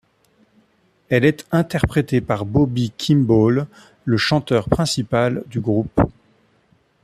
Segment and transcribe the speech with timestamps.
[1.09, 3.67] Elle est interprétée par Bobby Kimball,
[4.03, 6.01] le chanteur principal du groupe.